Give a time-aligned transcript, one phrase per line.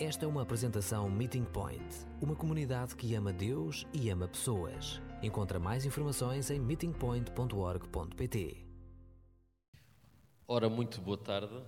[0.00, 5.02] Esta é uma apresentação Meeting Point, uma comunidade que ama Deus e ama pessoas.
[5.20, 8.64] Encontra mais informações em meetingpoint.org.pt.
[10.46, 11.60] Ora, muito boa tarde.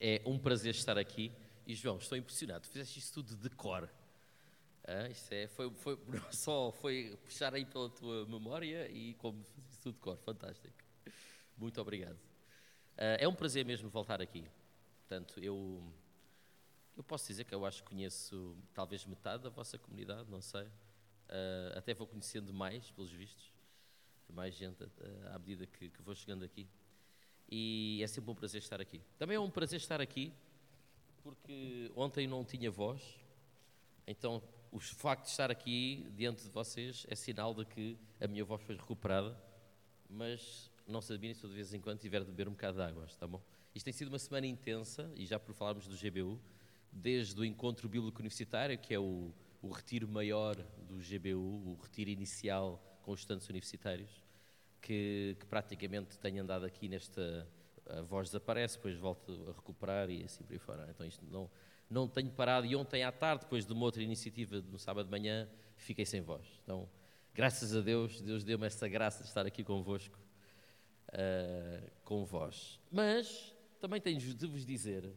[0.00, 1.30] É um prazer estar aqui.
[1.64, 2.66] E João, estou impressionado.
[2.66, 3.88] Fizeste isso tudo de cor.
[4.82, 5.96] Ah, isto é, foi, foi,
[6.34, 10.16] só foi puxar aí pela tua memória e como fizeste tudo de cor.
[10.16, 10.74] Fantástico.
[11.56, 12.18] Muito obrigado.
[12.96, 14.44] Uh, é um prazer mesmo voltar aqui.
[15.12, 15.82] Portanto, eu,
[16.96, 20.62] eu posso dizer que eu acho que conheço talvez metade da vossa comunidade, não sei.
[20.62, 23.52] Uh, até vou conhecendo mais, pelos vistos,
[24.32, 24.88] mais gente uh,
[25.34, 26.66] à medida que, que, vou chegando aqui.
[27.46, 29.02] E é sempre um prazer estar aqui.
[29.18, 30.32] Também é um prazer estar aqui,
[31.22, 33.20] porque ontem não tinha voz,
[34.06, 38.46] então o facto de estar aqui diante de vocês é sinal de que a minha
[38.46, 39.38] voz foi recuperada,
[40.08, 42.78] mas não se admirem se eu de vez em quando tiver de beber um bocado
[42.78, 43.42] de água, está bom?
[43.74, 46.38] Isto tem sido uma semana intensa, e já por falarmos do GBU,
[46.92, 52.10] desde o encontro bíblico universitário, que é o, o retiro maior do GBU, o retiro
[52.10, 54.10] inicial com os estudantes universitários,
[54.80, 57.48] que, que praticamente tenho andado aqui nesta.
[57.86, 60.88] A voz desaparece, depois volto a recuperar e assim por aí fora.
[60.90, 61.50] Então isto não,
[61.90, 62.66] não tenho parado.
[62.66, 66.20] E ontem à tarde, depois de uma outra iniciativa no sábado de manhã, fiquei sem
[66.20, 66.46] voz.
[66.62, 66.88] Então,
[67.34, 70.16] graças a Deus, Deus deu-me esta graça de estar aqui convosco,
[71.08, 72.78] uh, com vós.
[72.90, 73.51] Mas
[73.82, 75.12] também tenho de vos dizer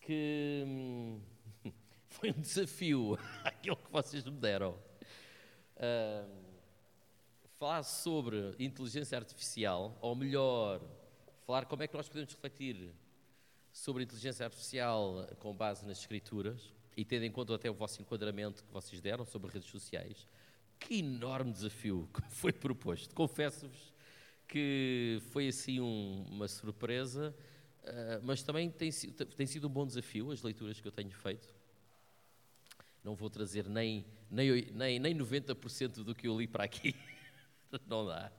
[0.00, 1.20] que hum,
[2.08, 4.78] foi um desafio aquilo que vocês me deram.
[5.74, 6.54] Uh,
[7.58, 10.80] falar sobre inteligência artificial, ou melhor,
[11.44, 12.94] falar como é que nós podemos refletir
[13.72, 18.62] sobre inteligência artificial com base nas escrituras e tendo em conta até o vosso enquadramento
[18.62, 20.28] que vocês deram sobre redes sociais.
[20.78, 23.12] Que enorme desafio que foi proposto.
[23.12, 23.93] Confesso-vos
[24.54, 27.34] que foi assim um, uma surpresa,
[27.82, 28.88] uh, mas também tem,
[29.36, 31.52] tem sido um bom desafio as leituras que eu tenho feito.
[33.02, 36.94] Não vou trazer nem, nem, nem, nem 90% do que eu li para aqui,
[37.88, 38.30] não dá,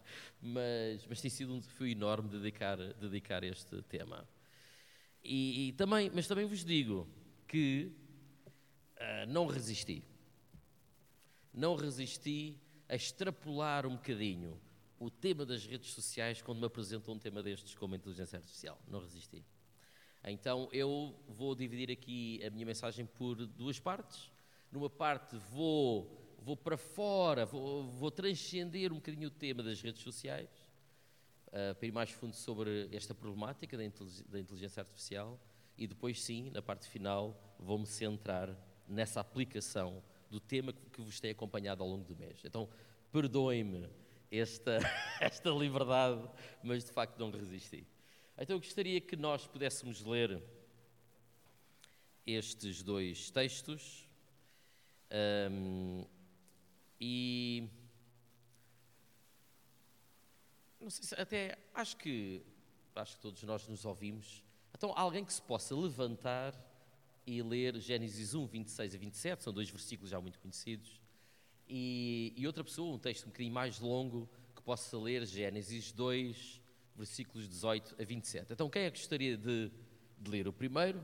[0.42, 4.26] mas, mas tem sido um desafio enorme dedicar, dedicar este tema.
[5.22, 7.10] E, e também, mas também vos digo
[7.46, 7.92] que
[8.96, 10.02] uh, não resisti.
[11.54, 14.64] Não resisti a extrapolar um bocadinho
[15.06, 18.82] o tema das redes sociais quando me apresentam um tema destes como a inteligência artificial.
[18.88, 19.46] Não resisti.
[20.24, 24.32] Então eu vou dividir aqui a minha mensagem por duas partes.
[24.72, 30.02] Numa parte vou, vou para fora, vou, vou transcender um bocadinho o tema das redes
[30.02, 30.50] sociais,
[31.50, 33.84] uh, para ir mais fundo sobre esta problemática da,
[34.28, 35.40] da inteligência artificial
[35.78, 38.58] e depois sim, na parte final, vou-me centrar
[38.88, 40.02] nessa aplicação
[40.32, 42.42] do tema que vos tem acompanhado ao longo do mês.
[42.44, 42.68] Então,
[43.12, 43.88] perdoem-me
[44.32, 44.80] esta,
[45.20, 46.28] esta liberdade,
[46.64, 47.88] mas de facto não resisti.
[48.38, 50.42] Então eu gostaria que nós pudéssemos ler
[52.26, 54.08] estes dois textos
[55.52, 56.06] um,
[57.00, 57.70] e
[60.80, 62.42] não sei se até acho que
[62.96, 64.44] acho que todos nós nos ouvimos.
[64.74, 66.54] Então alguém que se possa levantar
[67.26, 71.02] e ler Gênesis 1, 26 a 27, são dois versículos já muito conhecidos.
[71.68, 76.62] E, e, outra pessoa, um texto um bocadinho mais longo, que possa ler Gênesis 2,
[76.96, 78.54] versículos 18 a 27.
[78.54, 79.72] Então, quem é que gostaria de,
[80.20, 81.04] de ler o primeiro?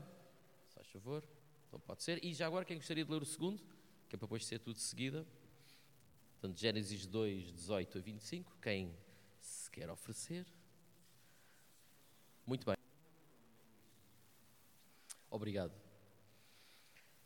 [0.68, 1.28] Se faz favor.
[1.66, 2.24] Então, pode ser.
[2.24, 3.58] E já agora, quem gostaria de ler o segundo?
[4.08, 5.26] Que é para depois ser tudo de seguida.
[6.40, 8.56] Portanto, Gênesis 2, 18 a 25.
[8.60, 8.94] Quem
[9.40, 10.46] se quer oferecer?
[12.46, 12.76] Muito bem.
[15.30, 15.72] Obrigado.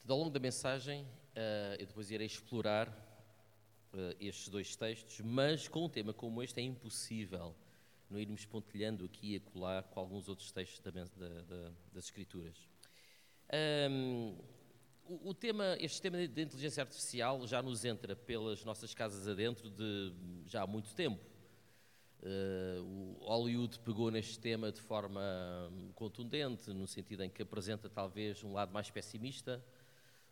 [0.09, 2.89] Ao longo da mensagem, uh, eu depois irei explorar
[4.21, 7.55] estes dois textos, mas com um tema como este é impossível
[8.09, 12.57] não irmos pontilhando aqui e acolá com alguns outros textos da, da, da, das Escrituras.
[13.91, 14.37] Um,
[15.05, 19.71] o, o, tema, este tema de inteligência artificial já nos entra pelas nossas casas adentro
[19.71, 20.13] de
[20.47, 21.25] já há muito tempo.
[22.23, 22.83] Uh,
[23.21, 25.21] o Hollywood pegou neste tema de forma
[25.95, 29.65] contundente, no sentido em que apresenta talvez um lado mais pessimista,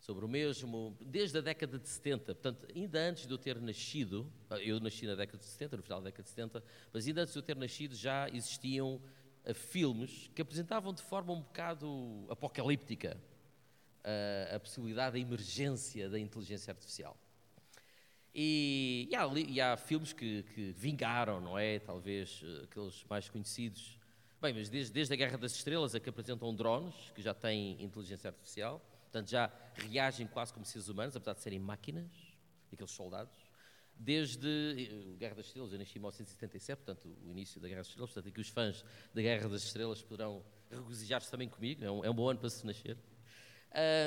[0.05, 4.31] sobre o mesmo, desde a década de 70, portanto, ainda antes de eu ter nascido,
[4.51, 6.63] ah, eu nasci na década de 70, no final da década de 70,
[6.93, 9.01] mas ainda antes de eu ter nascido já existiam
[9.47, 13.17] uh, filmes que apresentavam de forma um bocado apocalíptica
[14.05, 17.17] uh, a possibilidade da emergência da inteligência artificial.
[18.35, 21.79] E, e, há, e há, filmes que, que, vingaram, não é?
[21.79, 23.99] Talvez aqueles mais conhecidos.
[24.43, 27.83] Bem, mas desde, desde a Guerra das Estrelas, a que apresentam drones, que já têm
[27.83, 28.83] inteligência artificial,
[29.15, 32.11] Portanto, já reagem quase como seres humanos, apesar de serem máquinas,
[32.73, 33.39] aqueles soldados.
[33.95, 37.83] Desde a eh, Guerra das Estrelas, eu nasci em 1977, portanto, o início da Guerra
[37.83, 38.85] das Estrelas, portanto, aqui os fãs
[39.15, 42.51] da Guerra das Estrelas poderão regozijar-se também comigo, é um, é um, bom ano para
[42.51, 42.99] se nascer.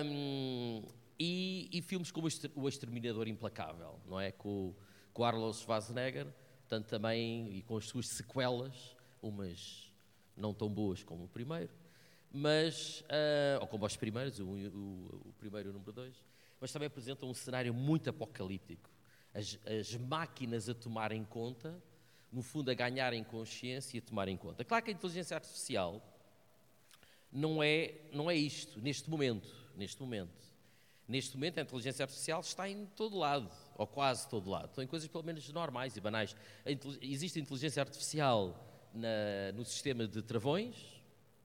[0.04, 0.83] Um,
[1.18, 4.33] e, e, filmes como O Exterminador Implacável, não é?
[4.33, 4.75] Com,
[5.13, 6.27] com Arnold Schwarzenegger,
[6.68, 9.89] portanto também, e com as suas sequelas, umas
[10.36, 11.71] não tão boas como o primeiro,
[12.31, 16.15] mas, uh, ou como os primeiros, o, o, o primeiro e o número dois,
[16.59, 18.89] mas também apresentam um cenário muito apocalíptico.
[19.33, 21.81] As, as máquinas a tomarem conta,
[22.31, 24.65] no fundo a ganharem consciência e a tomarem conta.
[24.65, 26.01] Claro que a inteligência artificial
[27.31, 30.47] não é, não é isto, neste momento, neste momento.
[31.07, 34.65] Neste momento a inteligência artificial está em todo lado, ou quase todo lado.
[34.65, 36.35] Estão em coisas pelo menos normais e banais.
[37.01, 40.75] Existe inteligência artificial na, no sistema de travões,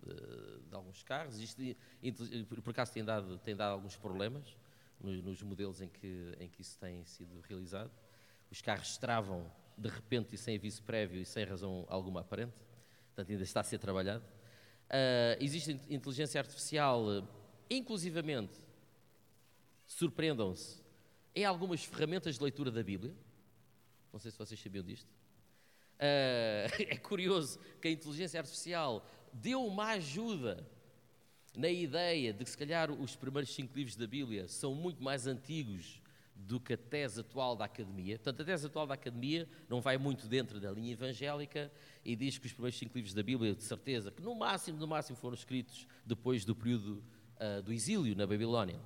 [0.04, 1.34] de, de alguns carros.
[1.34, 1.76] Existe,
[2.48, 4.56] por acaso tem dado, tem dado alguns problemas
[5.00, 7.90] nos, nos, modelos em que, em que isso tem sido realizado.
[8.50, 12.62] Os carros travam de repente e sem aviso prévio e sem razão alguma aparente.
[13.06, 14.24] Portanto, ainda está a ser trabalhado.
[14.88, 17.06] Uh, existe inteligência artificial,
[17.70, 18.58] inclusivamente,
[19.86, 20.82] surpreendam-se,
[21.34, 23.14] em algumas ferramentas de leitura da Bíblia.
[24.12, 25.08] Não sei se vocês sabiam disto.
[25.96, 30.66] Uh, é curioso que a inteligência artificial deu uma ajuda
[31.54, 35.26] na ideia de que, se calhar, os primeiros cinco livros da Bíblia são muito mais
[35.26, 36.00] antigos
[36.34, 38.18] do que a tese atual da academia.
[38.18, 41.70] Portanto, a tese atual da academia não vai muito dentro da linha evangélica
[42.04, 44.86] e diz que os primeiros cinco livros da Bíblia, de certeza, que no máximo, no
[44.86, 47.02] máximo foram escritos depois do período
[47.36, 48.80] uh, do exílio na Babilónia.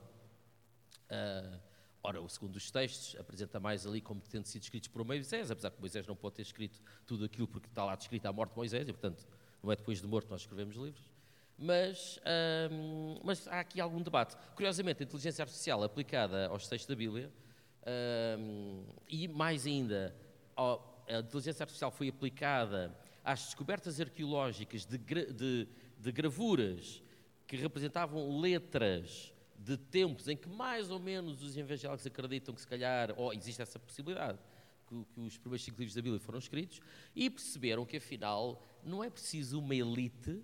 [1.08, 1.60] Uh,
[2.02, 5.70] ora, o segundo dos textos apresenta mais ali como tendo sido escritos por Moisés, apesar
[5.70, 8.56] que Moisés não pode ter escrito tudo aquilo porque está lá descrito a morte de
[8.56, 9.26] Moisés e, portanto,
[9.66, 11.10] não é depois de morto nós escrevemos livros.
[11.58, 12.20] Mas,
[12.70, 14.36] um, mas há aqui algum debate.
[14.54, 17.32] Curiosamente, a inteligência artificial aplicada aos textos da Bíblia,
[18.38, 20.14] um, e mais ainda,
[20.56, 25.68] a inteligência artificial foi aplicada às descobertas arqueológicas de, de,
[25.98, 27.02] de gravuras
[27.46, 32.66] que representavam letras de tempos em que mais ou menos os evangélicos acreditam que se
[32.66, 34.38] calhar, ou existe essa possibilidade,
[34.86, 36.80] que, que, os primeiros cinco livros da Bíblia foram escritos,
[37.14, 40.40] e perceberam que afinal não é preciso uma elite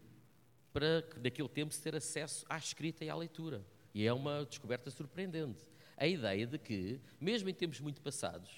[0.72, 3.64] para, naquele tempo, ter acesso à escrita e à leitura.
[3.94, 5.62] E é uma descoberta surpreendente.
[5.96, 8.50] A ideia de que, mesmo em tempos muito passados,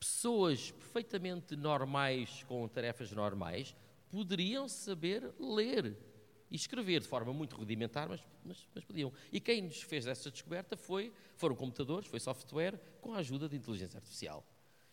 [0.00, 3.76] pessoas perfeitamente normais, com tarefas normais,
[4.10, 5.96] poderiam saber ler
[6.50, 9.12] e escrever de forma muito rudimentar, mas, mas, mas, podiam.
[9.30, 13.56] E quem nos fez essa descoberta foi, foram computadores, foi software, com a ajuda de
[13.56, 14.44] inteligência artificial.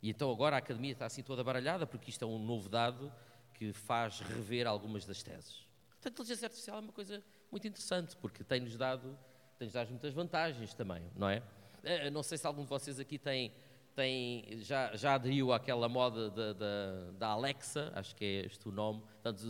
[0.01, 3.11] E então agora a academia está assim toda baralhada, porque isto é um novo dado
[3.53, 5.65] que faz rever algumas das teses.
[5.89, 9.17] Portanto, a inteligência artificial é uma coisa muito interessante, porque tem-nos dado,
[9.57, 11.41] tem dado muitas vantagens também, não é?
[11.83, 13.53] Eh, não sei se algum de vocês aqui tem,
[13.95, 18.71] tem, já, já aderiu àquela moda da, da, da Alexa, acho que é este o
[18.71, 19.41] nome, portanto,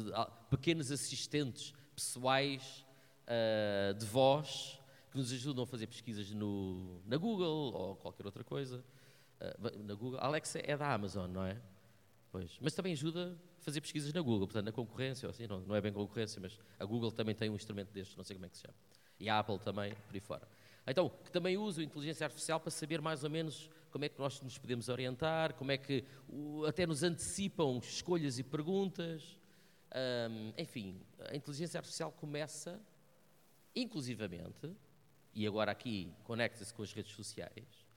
[0.49, 2.85] pequenos assistentes pessoais
[3.23, 4.79] uh, de voz
[5.11, 8.83] que nos ajudam a fazer pesquisas no, na Google ou qualquer outra coisa.
[9.39, 11.59] Uh, na Google, a Alexa é da Amazon, não é?
[12.31, 15.81] Pois, mas também ajuda fazer pesquisas na Google, portanto, na concorrência, assim, não, não é
[15.81, 18.57] bem concorrência, mas a Google também tem um instrumento destes, não sei como é que
[18.57, 18.75] se chama.
[19.19, 20.47] E a Apple também, por aí fora.
[20.85, 24.19] Então, que também usa a inteligência artificial para saber mais ou menos como é que
[24.19, 26.03] nós nos podemos orientar, como é que
[26.67, 29.39] até nos antecipam escolhas e perguntas.
[30.57, 30.99] Enfim,
[31.29, 32.81] a inteligência artificial começa,
[33.73, 34.75] inclusivamente,
[35.33, 37.87] e agora aqui conecta-se com as redes sociais,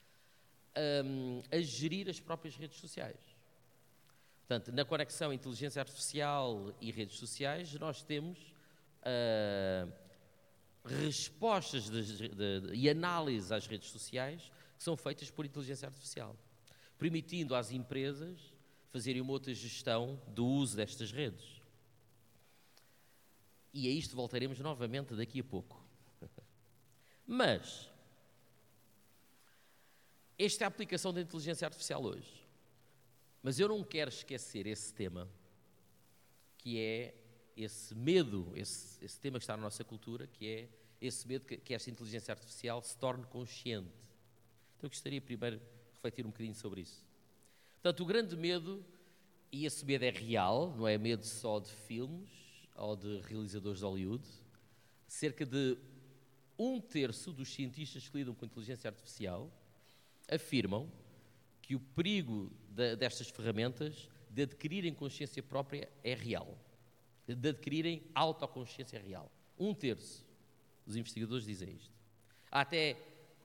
[1.50, 3.36] a gerir as próprias redes sociais.
[4.47, 8.38] Portanto, na conexão inteligência artificial e redes sociais, nós temos
[9.03, 9.93] uh,
[10.85, 16.37] respostas de, de, de, e análises às redes sociais que são feitas por inteligência artificial,
[16.97, 18.55] permitindo às empresas
[18.93, 21.61] fazerem uma outra gestão do uso destas redes.
[23.75, 25.85] E a isto voltaremos novamente daqui a pouco.
[27.26, 27.91] Mas,
[30.38, 32.46] esta é a aplicação da inteligência artificial hoje.
[33.47, 35.29] Mas eu não quero esquecer esse tema,
[36.59, 37.15] que é
[37.57, 40.69] esse medo, esse, esse tema que está na nossa cultura, que é
[41.00, 43.87] esse medo que, que esta inteligência artificial se torne consciente.
[44.76, 45.62] Então eu gostaria primeiro de
[45.93, 47.07] refletir um bocadinho sobre isso.
[47.75, 48.85] Portanto, o grande medo,
[49.53, 52.29] e esse medo é real, não é medo só de filmes
[52.75, 54.26] ou de realizadores de Hollywood,
[55.07, 55.79] cerca de
[56.59, 59.49] um terço dos cientistas que lidam com inteligência artificial
[60.29, 60.91] afirmam
[61.62, 66.59] que o perigo de, destas ferramentas de adquirirem consciência própria é real.
[67.26, 69.33] De adquirirem autoconsciência real.
[69.59, 70.26] Um terço
[70.85, 71.90] dos investigadores dizem isto.
[72.52, 72.97] Há até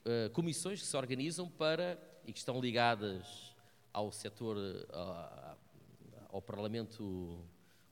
[0.05, 3.55] uh, comissões que se organizam para, e que estão ligadas
[3.93, 5.57] ao setor, uh,
[6.29, 7.39] ao Parlamento,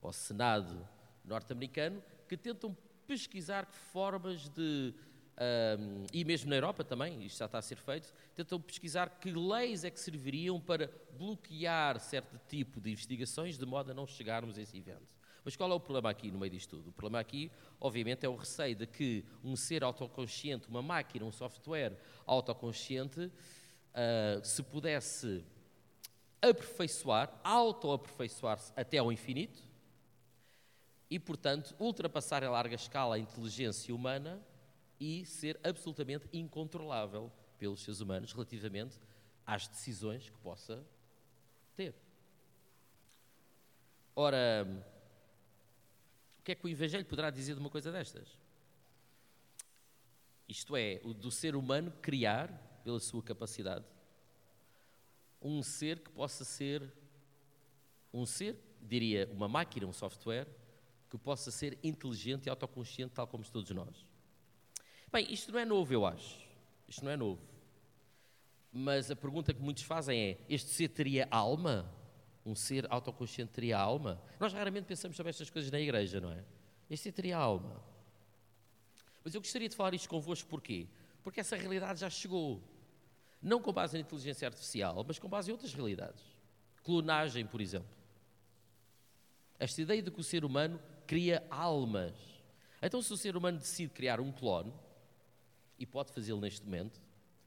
[0.02, 0.86] ao Senado
[1.24, 4.94] norte-americano, que tentam pesquisar formas de,
[5.38, 9.30] um, e mesmo na Europa também, isto já está a ser feito, tentam pesquisar que
[9.30, 14.58] leis é que serviriam para bloquear certo tipo de investigações de modo a não chegarmos
[14.58, 15.20] a esse evento.
[15.42, 16.90] Mas qual é o problema aqui no meio disto tudo?
[16.90, 21.32] O problema aqui, obviamente, é o receio de que um ser autoconsciente, uma máquina, um
[21.32, 21.96] software
[22.26, 25.42] autoconsciente, uh, se pudesse
[26.42, 29.62] aperfeiçoar, auto-aperfeiçoar-se até ao infinito,
[31.10, 34.40] e, portanto, ultrapassar em larga escala a inteligência humana
[35.00, 39.00] e ser absolutamente incontrolável pelos seres humanos relativamente
[39.46, 40.84] às decisões que possa
[41.74, 41.94] ter.
[44.14, 44.66] Ora,
[46.38, 48.38] o que é que o Evangelho poderá dizer de uma coisa destas?
[50.46, 52.48] Isto é, o do ser humano criar,
[52.84, 53.86] pela sua capacidade,
[55.40, 56.92] um ser que possa ser
[58.12, 60.48] um ser, diria, uma máquina, um software,
[61.08, 64.09] que possa ser inteligente e autoconsciente, tal como todos nós.
[65.12, 66.38] Bem, isto não é novo, eu acho.
[66.88, 67.40] Isto não é novo.
[68.72, 71.90] Mas a pergunta que muitos fazem é: este ser teria alma?
[72.46, 74.20] Um ser autoconsciente teria alma?
[74.38, 76.44] Nós raramente pensamos sobre estas coisas na igreja, não é?
[76.88, 77.82] Este ser teria alma.
[79.24, 80.86] Mas eu gostaria de falar isto convosco porquê?
[81.22, 82.62] Porque essa realidade já chegou.
[83.42, 86.22] Não com base na inteligência artificial, mas com base em outras realidades.
[86.82, 87.88] Clonagem, por exemplo.
[89.58, 92.14] Esta ideia de que o ser humano cria almas.
[92.80, 94.72] Então, se o ser humano decide criar um clone,
[95.80, 97.00] e pode fazê-lo neste momento,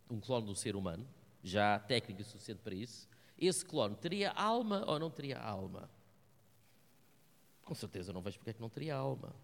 [0.10, 1.08] um clone do ser humano,
[1.44, 5.90] já há técnica suficiente para isso, esse clone teria alma ou não teria alma?
[7.64, 9.36] Com certeza não vejo porque é que não teria alma.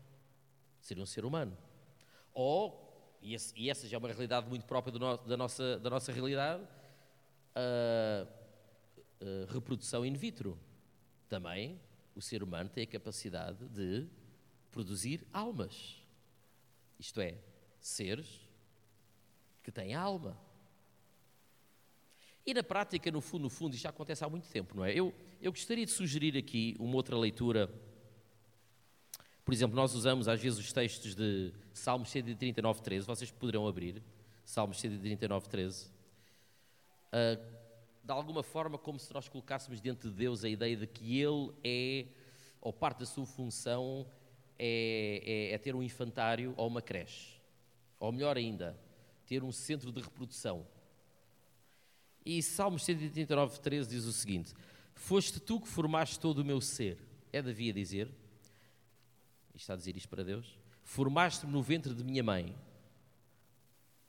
[0.82, 1.56] Seria um ser humano.
[2.34, 5.90] Ou, e, esse, e essa já é uma realidade muito própria no, da, nossa, da
[5.90, 6.64] nossa realidade,
[7.56, 8.28] a,
[9.52, 10.58] reprodução in vitro.
[11.28, 11.80] Também
[12.16, 14.08] o ser humano tem a capacidade de
[14.72, 16.02] produzir almas.
[16.98, 17.38] Isto é,
[17.80, 18.49] seres
[19.70, 20.36] que têm alma.
[22.46, 24.92] E na prática, no fundo, no fundo, isto já acontece há muito tempo, não é?
[24.92, 27.70] Eu, eu gostaria de sugerir aqui uma outra leitura.
[29.46, 33.06] Por exemplo, nós usamos às vezes os textos de Salmos 139, 13.
[33.06, 34.02] Vocês poderão abrir
[34.44, 35.88] Salmos 139, 13.
[35.88, 37.60] Uh,
[38.04, 41.52] de alguma forma, como se nós colocássemos diante de Deus a ideia de que Ele
[41.64, 42.08] é,
[42.60, 44.08] ou parte da sua função,
[44.58, 47.40] é, é, é ter um infantário ou uma creche.
[48.00, 48.76] Ou melhor ainda,
[49.30, 50.66] ter um centro de reprodução.
[52.26, 54.56] E Salmos 139, 13 diz o seguinte:
[54.96, 56.98] Foste tu que formaste todo o meu ser.
[57.32, 58.10] É Davi a dizer,
[59.54, 62.58] está a dizer isto para Deus: Formaste-me no ventre de minha mãe.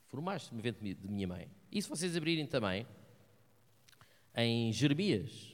[0.07, 1.51] Formaste-me no ventre de minha mãe.
[1.71, 2.87] E se vocês abrirem também,
[4.35, 5.53] em Jeremias,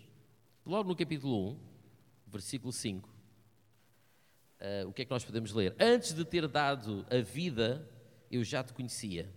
[0.64, 1.58] logo no capítulo 1,
[2.28, 5.74] versículo 5, uh, o que é que nós podemos ler?
[5.78, 7.86] Antes de ter dado a vida,
[8.30, 9.28] eu já te conhecia.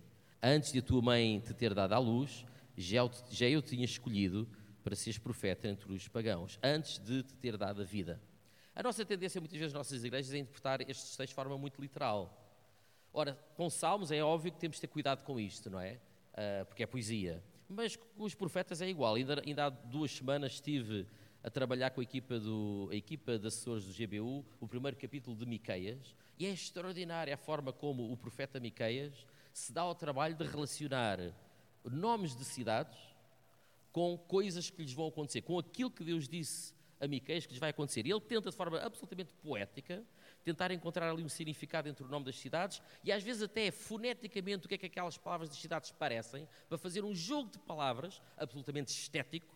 [0.42, 3.84] Antes de a tua mãe te ter dado à luz, já eu, já eu tinha
[3.84, 4.48] escolhido
[4.82, 8.18] para seres profeta entre os pagãos, antes de te ter dado a vida.
[8.74, 11.82] A nossa tendência, muitas vezes, nas nossas igrejas, é interpretar estes textos de forma muito
[11.82, 12.34] literal.
[13.12, 16.00] Ora, com salmos é óbvio que temos de ter cuidado com isto, não é?
[16.32, 17.42] Uh, porque é poesia.
[17.68, 19.16] Mas com os profetas é igual.
[19.16, 21.06] Ainda, ainda há duas semanas estive
[21.42, 25.36] a trabalhar com a equipa, do, a equipa de assessores do GBU, o primeiro capítulo
[25.36, 30.34] de Miqueias, e é extraordinária a forma como o profeta Miqueias se dá ao trabalho
[30.34, 31.18] de relacionar
[31.84, 32.98] nomes de cidades
[33.92, 37.58] com coisas que lhes vão acontecer, com aquilo que Deus disse a Miqueias que lhes
[37.58, 38.06] vai acontecer.
[38.06, 40.04] E ele tenta de forma absolutamente poética
[40.44, 44.66] tentar encontrar ali um significado entre o nome das cidades e às vezes até foneticamente
[44.66, 48.22] o que é que aquelas palavras das cidades parecem, para fazer um jogo de palavras
[48.36, 49.54] absolutamente estético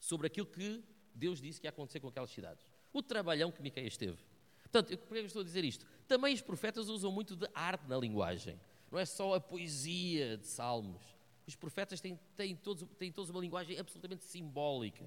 [0.00, 0.82] sobre aquilo que
[1.14, 2.66] Deus disse que ia acontecer com aquelas cidades.
[2.92, 4.18] O trabalhão que Miqueias teve.
[4.62, 5.86] Portanto, por que eu estou a dizer isto?
[6.06, 8.58] Também os profetas usam muito de arte na linguagem.
[8.90, 11.02] Não é só a poesia de salmos.
[11.46, 15.04] Os profetas têm, têm, todos, têm todos uma linguagem absolutamente simbólica.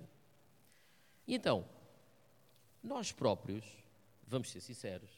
[1.27, 1.67] E então,
[2.83, 3.63] nós próprios
[4.31, 5.09] vamos ser sinceros,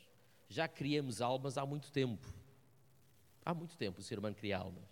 [0.50, 2.28] já criamos almas há muito tempo.
[3.46, 4.90] Há muito tempo o ser humano cria almas.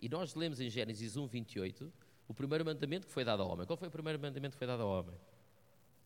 [0.00, 1.92] E nós lemos em Gênesis 1, 28,
[2.26, 3.66] o primeiro mandamento que foi dado ao homem.
[3.66, 5.14] Qual foi o primeiro mandamento que foi dado ao homem?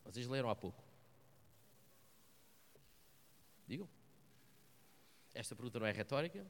[0.03, 0.83] Vocês leram há pouco.
[3.67, 3.87] Digam.
[5.33, 6.45] Esta pergunta não é retórica?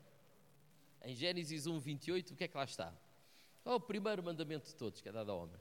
[1.01, 2.93] Em Gênesis 1, 28, o que é que lá está?
[3.63, 5.59] Qual é o primeiro mandamento de todos que é dado ao homem?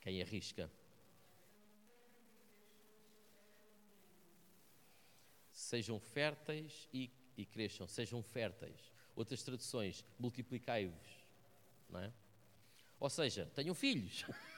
[0.00, 0.70] Quem arrisca?
[5.50, 8.92] Sejam férteis e, e cresçam, sejam férteis.
[9.16, 11.24] Outras traduções, multiplicai-vos.
[11.88, 12.12] Não é?
[12.98, 14.24] Ou seja, tenham filhos.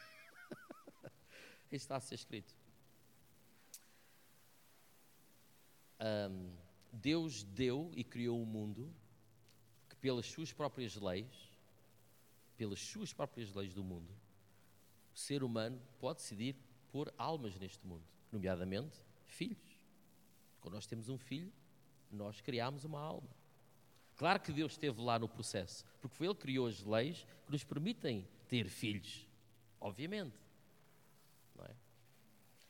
[1.71, 2.55] Isso está a ser escrito.
[6.01, 6.57] Um,
[6.93, 8.95] Deus deu e criou um mundo
[9.89, 11.51] que, pelas suas próprias leis,
[12.57, 14.13] pelas suas próprias leis do mundo,
[15.15, 16.57] o ser humano pode decidir
[16.93, 19.81] pôr almas neste mundo, nomeadamente filhos.
[20.61, 21.53] Quando nós temos um filho,
[22.11, 23.29] nós criamos uma alma.
[24.17, 27.53] Claro que Deus esteve lá no processo, porque foi Ele que criou as leis que
[27.53, 29.27] nos permitem ter filhos,
[29.81, 30.35] obviamente.
[31.61, 31.75] É?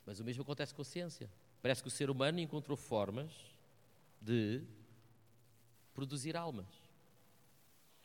[0.05, 1.31] Mas o mesmo acontece com a ciência.
[1.63, 3.33] Parece que o ser humano encontrou formas
[4.21, 4.63] de
[5.95, 6.67] produzir almas.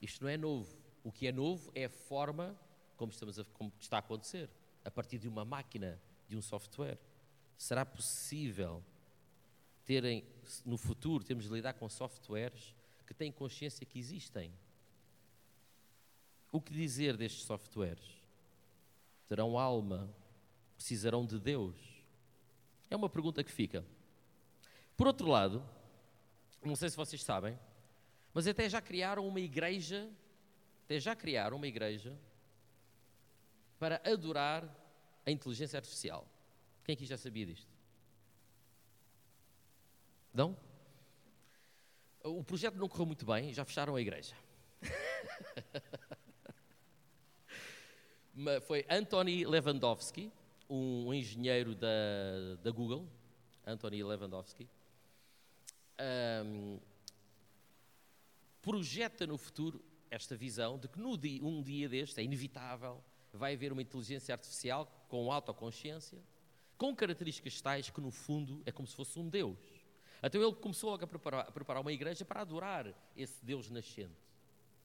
[0.01, 0.75] Isto não é novo.
[1.03, 2.55] O que é novo é a forma
[2.95, 4.50] como, estamos a, como está a acontecer,
[4.86, 7.00] a partir de uma máquina, de um software.
[7.57, 8.83] Será possível
[9.86, 10.24] terem,
[10.63, 12.75] no futuro, temos de lidar com softwares
[13.12, 14.53] que têm consciência que existem?
[16.50, 18.06] O que dizer destes softwares?
[19.27, 20.10] Terão alma?
[20.77, 21.75] Precisarão de Deus?
[22.89, 23.84] É uma pergunta que fica.
[24.96, 25.62] Por outro lado,
[26.63, 27.60] não sei se vocês sabem,
[28.34, 30.10] mas até já criaram uma igreja,
[30.86, 32.18] até já criaram uma igreja
[33.77, 34.63] para adorar
[35.25, 36.25] a inteligência artificial.
[36.86, 37.70] Quem aqui já sabia disto?
[40.34, 40.71] Não?
[42.24, 44.36] O projeto não correu muito bem, já fecharam a igreja.
[48.68, 50.32] Foi Anthony Lewandowski,
[50.70, 53.08] um engenheiro da, da Google,
[53.66, 54.70] Anthony Lewandowski,
[56.46, 56.80] um,
[58.62, 63.54] projeta no futuro esta visão de que no dia, um dia deste, é inevitável, vai
[63.54, 66.20] haver uma inteligência artificial com autoconsciência,
[66.78, 69.58] com características tais que, no fundo, é como se fosse um Deus.
[70.24, 74.16] Então ele começou a preparar, a preparar uma igreja para adorar esse Deus nascente,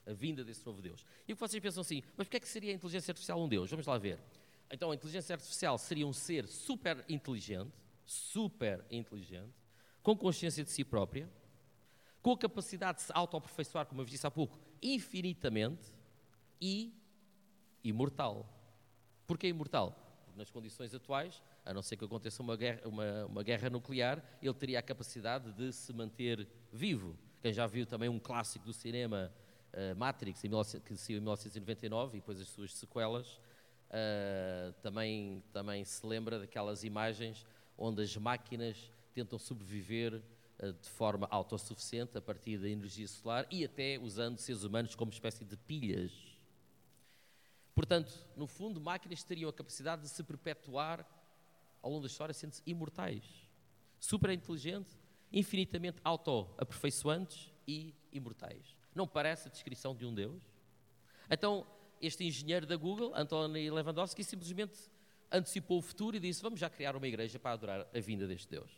[0.07, 1.05] a vinda desse novo Deus.
[1.28, 3.71] E vocês pensam assim, mas porquê é que seria a inteligência artificial um Deus?
[3.71, 4.19] Vamos lá ver.
[4.71, 7.73] Então a inteligência artificial seria um ser super inteligente,
[8.04, 9.52] super inteligente,
[10.02, 11.28] com consciência de si própria,
[12.23, 15.93] com a capacidade de se autoaperfeiçoar, como eu disse há pouco, infinitamente
[16.60, 16.93] e
[17.84, 18.49] imortal.
[19.26, 20.05] Porquê imortal?
[20.36, 24.52] Nas condições atuais, a não ser que aconteça uma guerra, uma, uma guerra nuclear, ele
[24.52, 27.16] teria a capacidade de se manter vivo.
[27.40, 29.32] Quem já viu também um clássico do cinema,
[29.72, 33.40] uh, Matrix, que saiu em 1999, e depois as suas sequelas,
[33.88, 37.46] uh, também, também se lembra daquelas imagens
[37.78, 40.20] onde as máquinas tentam sobreviver
[40.58, 45.10] uh, de forma autossuficiente a partir da energia solar e até usando seres humanos como
[45.10, 46.12] espécie de pilhas.
[47.76, 51.06] Portanto, no fundo, máquinas teriam a capacidade de se perpetuar
[51.82, 53.23] ao longo da história sendo imortais,
[54.00, 54.97] super inteligente,
[55.30, 58.75] infinitamente auto-aperfeiçoantes e imortais.
[58.95, 60.43] Não parece a descrição de um Deus?
[61.30, 61.67] Então,
[62.00, 64.91] este engenheiro da Google, Anthony Lewandowski, simplesmente
[65.30, 68.49] antecipou o futuro e disse: Vamos já criar uma igreja para adorar a vinda deste
[68.49, 68.71] Deus.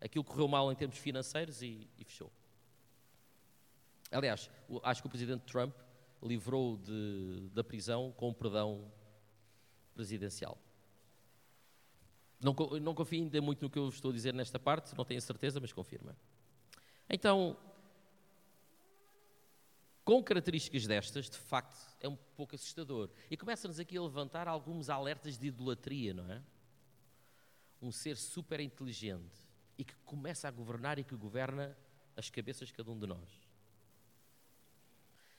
[0.00, 2.30] Aquilo correu mal em termos financeiros e, e fechou.
[4.12, 4.48] Aliás,
[4.84, 5.74] acho que o presidente Trump
[6.22, 8.90] livrou de, da prisão com perdão
[9.94, 10.58] presidencial.
[12.40, 15.20] Não, não confio ainda muito no que eu estou a dizer nesta parte, não tenho
[15.20, 16.16] certeza, mas confirma.
[17.10, 17.56] Então,
[20.04, 23.10] com características destas, de facto, é um pouco assustador.
[23.30, 26.42] E começa-nos aqui a levantar alguns alertas de idolatria, não é?
[27.82, 29.36] Um ser super inteligente
[29.76, 31.76] e que começa a governar e que governa
[32.16, 33.47] as cabeças de cada um de nós.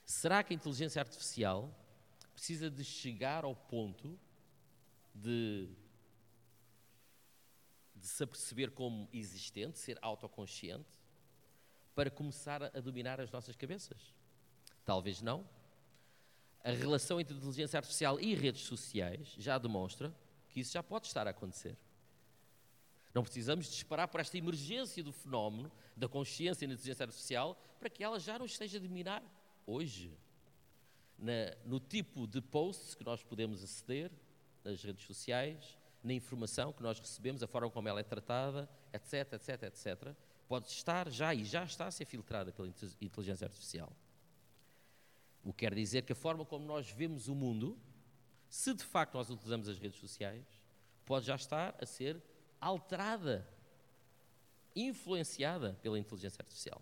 [0.10, 1.72] Será que a inteligência artificial
[2.34, 4.20] precisa de chegar ao ponto
[5.14, 5.70] de,
[7.96, 10.90] de se aperceber como existente, ser autoconsciente,
[11.94, 14.16] para começar a dominar as nossas cabeças?
[14.84, 15.48] Talvez não.
[16.64, 20.12] A relação entre inteligência artificial e redes sociais já demonstra
[20.50, 21.78] que isso já pode estar a acontecer.
[23.14, 27.56] Não precisamos de esperar por esta emergência do fenómeno da consciência e da inteligência artificial
[27.78, 29.39] para que ela já nos esteja a dominar
[29.70, 30.18] hoje,
[31.18, 34.12] na, no tipo de posts que nós podemos aceder
[34.64, 39.34] nas redes sociais, na informação que nós recebemos, a forma como ela é tratada, etc,
[39.34, 40.16] etc, etc,
[40.48, 42.68] pode estar já e já está a ser filtrada pela
[43.00, 43.92] inteligência artificial.
[45.44, 47.78] O que quer dizer que a forma como nós vemos o mundo,
[48.50, 50.46] se de facto nós utilizamos as redes sociais,
[51.06, 52.22] pode já estar a ser
[52.60, 53.48] alterada,
[54.76, 56.82] influenciada pela inteligência artificial.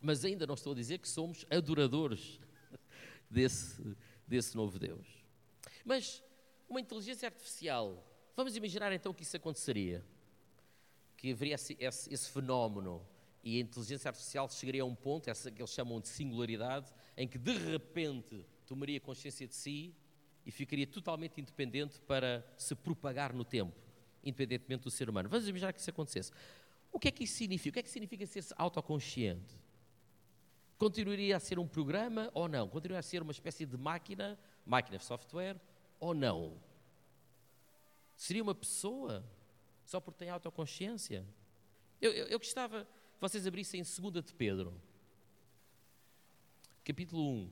[0.00, 2.40] Mas ainda não estou a dizer que somos adoradores
[3.30, 5.06] desse, desse novo Deus.
[5.84, 6.22] Mas
[6.68, 8.04] uma inteligência artificial,
[8.36, 10.04] vamos imaginar então que isso aconteceria.
[11.16, 13.04] Que haveria esse, esse, esse fenómeno
[13.42, 17.26] e a inteligência artificial chegaria a um ponto, essa que eles chamam de singularidade, em
[17.26, 19.94] que de repente tomaria consciência de si
[20.44, 23.74] e ficaria totalmente independente para se propagar no tempo,
[24.22, 25.28] independentemente do ser humano.
[25.28, 26.30] Vamos imaginar que isso acontecesse.
[26.92, 27.70] O que é que isso significa?
[27.70, 29.56] O que é que significa ser-se autoconsciente?
[30.78, 32.68] Continuaria a ser um programa ou não?
[32.68, 35.60] Continuaria a ser uma espécie de máquina, máquina de software
[35.98, 36.56] ou não?
[38.14, 39.24] Seria uma pessoa
[39.84, 41.26] só porque tem autoconsciência?
[42.00, 44.72] Eu, eu, eu gostava que vocês abrissem em 2 de Pedro,
[46.84, 47.50] capítulo 1.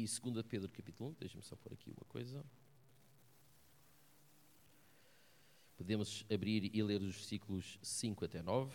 [0.00, 2.42] E 2 Pedro capítulo 1, deixa-me só pôr aqui uma coisa.
[5.76, 8.74] Podemos abrir e ler os versículos 5 até 9.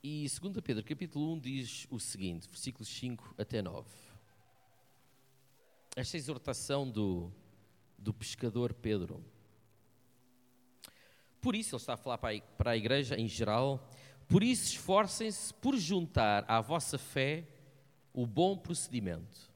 [0.00, 3.90] E 2 Pedro capítulo 1 diz o seguinte, versículos 5 até 9.
[5.96, 7.32] Esta exortação do,
[7.98, 9.24] do pescador Pedro.
[11.40, 13.90] Por isso, ele está a falar para a igreja em geral,
[14.28, 17.46] por isso, esforcem-se por juntar à vossa fé
[18.12, 19.52] o bom procedimento.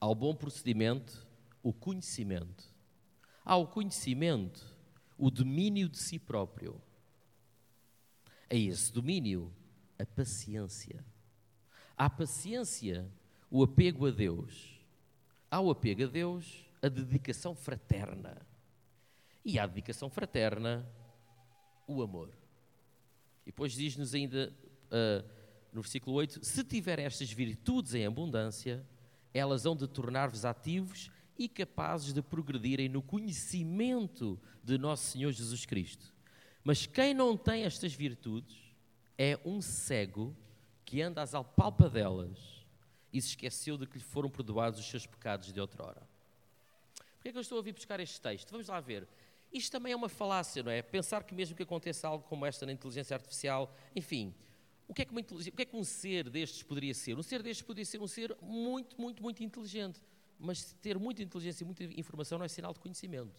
[0.00, 1.26] Ao bom procedimento,
[1.62, 2.64] o conhecimento.
[3.44, 4.64] Ao conhecimento,
[5.16, 6.80] o domínio de si próprio.
[8.48, 9.52] A esse domínio,
[9.98, 11.04] a paciência.
[11.96, 13.10] À paciência,
[13.50, 14.80] o apego a Deus.
[15.50, 18.40] Ao apego a Deus, a dedicação fraterna.
[19.44, 20.88] E à dedicação fraterna,
[21.86, 22.37] o amor.
[23.48, 24.54] Depois diz-nos ainda
[24.88, 25.26] uh,
[25.72, 28.86] no versículo 8: Se tiver estas virtudes em abundância,
[29.32, 35.64] elas hão de tornar-vos ativos e capazes de progredirem no conhecimento de nosso Senhor Jesus
[35.64, 36.12] Cristo.
[36.62, 38.54] Mas quem não tem estas virtudes
[39.16, 40.36] é um cego
[40.84, 42.66] que anda às alpalpadelas
[43.10, 46.06] e se esqueceu de que lhe foram perdoados os seus pecados de outrora.
[47.14, 48.50] Porquê é que eu estou a vir buscar este texto?
[48.50, 49.08] Vamos lá ver.
[49.52, 50.82] Isto também é uma falácia, não é?
[50.82, 54.34] Pensar que mesmo que aconteça algo como esta na inteligência artificial, enfim,
[54.86, 57.18] o que, é que o que é que um ser destes poderia ser?
[57.18, 60.00] Um ser destes poderia ser um ser muito, muito, muito inteligente.
[60.38, 63.34] Mas ter muita inteligência e muita informação não é sinal de conhecimento.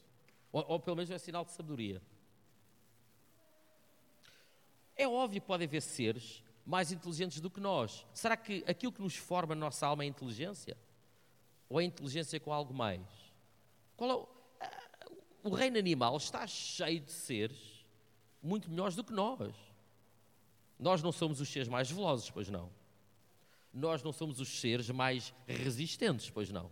[0.51, 2.01] Ou, ou pelo menos não é sinal de sabedoria.
[4.95, 8.05] É óbvio que pode haver seres mais inteligentes do que nós.
[8.13, 10.77] Será que aquilo que nos forma a nossa alma é inteligência?
[11.67, 13.07] Ou é inteligência com algo mais?
[13.95, 14.27] Qual é o
[15.49, 17.85] o reino animal está cheio de seres
[18.41, 19.53] muito melhores do que nós.
[20.77, 22.69] Nós não somos os seres mais velozes, pois não.
[23.73, 26.71] Nós não somos os seres mais resistentes, pois não.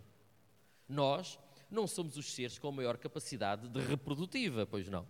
[0.88, 1.38] Nós
[1.70, 5.06] não somos os seres com maior capacidade de reprodutiva, pois não.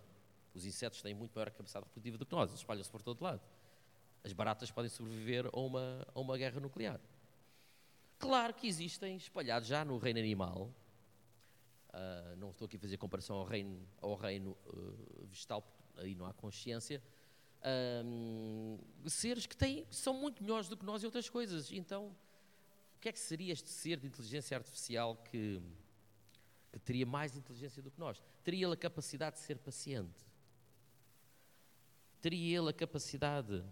[0.55, 3.43] Os insetos têm muito maior capacidade reprodutiva do que nós, espalham-se por todo lado.
[4.25, 7.01] As baratas podem sobreviver a uma, a uma guerra nuclear.
[8.19, 10.75] Claro que existem espalhados já no reino animal
[11.89, 15.65] Uh, não estou aqui a fazer comparação ao reino, ao reino uh, vegetal,
[15.97, 17.03] aí não há consciência.
[19.07, 21.73] seres que têm, são muito melhores do que nós em outras coisas.
[21.73, 22.15] Então,
[22.97, 25.63] o que é que seria este ser de inteligência artificial que,
[26.73, 28.21] que teria mais inteligência do que nós?
[28.43, 30.27] Teria ele a capacidade de ser paciente?
[32.21, 33.65] Teria ele a capacidade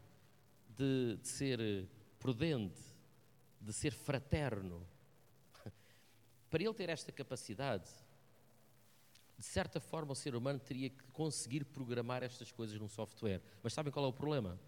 [0.68, 1.88] de, de ser
[2.20, 2.80] prudente,
[3.60, 4.86] de ser fraterno?
[6.48, 7.90] Para ele ter esta capacidade,
[9.38, 13.42] de certa forma, o ser humano teria que conseguir programar estas coisas num software.
[13.62, 14.58] Mas sabem qual é o problema?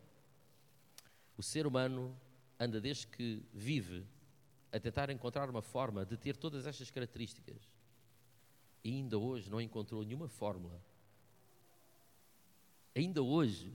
[1.37, 2.14] O ser humano
[2.61, 4.07] anda desde que vive
[4.70, 7.57] a tentar encontrar uma forma de ter todas estas características.
[8.85, 10.83] E ainda hoje não encontrou nenhuma fórmula.
[12.94, 13.72] Ainda hoje,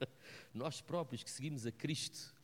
[0.52, 2.34] nós próprios que seguimos a Cristo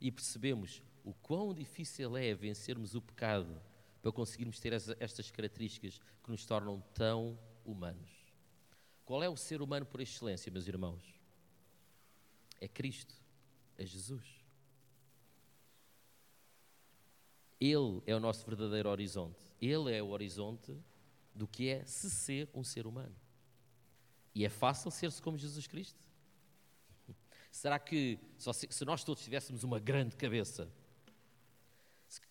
[0.00, 3.60] e percebemos o quão difícil é vencermos o pecado
[4.02, 8.10] para conseguirmos ter estas características que nos tornam tão humanos.
[9.04, 11.02] Qual é o ser humano por excelência, meus irmãos?
[12.60, 13.14] É Cristo,
[13.78, 14.42] é Jesus.
[17.60, 19.38] Ele é o nosso verdadeiro horizonte.
[19.60, 20.76] Ele é o horizonte
[21.32, 23.14] do que é se ser um ser humano.
[24.34, 26.00] E é fácil ser-se como Jesus Cristo?
[27.52, 30.68] Será que se nós todos tivéssemos uma grande cabeça,